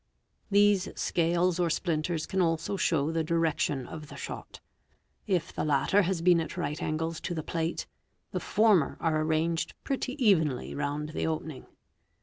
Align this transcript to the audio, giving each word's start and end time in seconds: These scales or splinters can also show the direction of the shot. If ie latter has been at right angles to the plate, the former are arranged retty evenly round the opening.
These 0.49 0.89
scales 0.99 1.59
or 1.59 1.69
splinters 1.69 2.25
can 2.25 2.41
also 2.41 2.75
show 2.75 3.11
the 3.11 3.23
direction 3.23 3.85
of 3.85 4.07
the 4.07 4.15
shot. 4.15 4.59
If 5.27 5.53
ie 5.59 5.63
latter 5.63 6.01
has 6.01 6.23
been 6.23 6.41
at 6.41 6.57
right 6.57 6.81
angles 6.81 7.21
to 7.21 7.35
the 7.35 7.43
plate, 7.43 7.85
the 8.31 8.39
former 8.39 8.97
are 8.99 9.21
arranged 9.21 9.75
retty 9.87 10.13
evenly 10.15 10.73
round 10.73 11.09
the 11.09 11.27
opening. 11.27 11.67